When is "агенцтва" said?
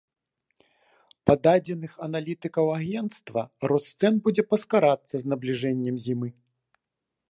2.79-3.41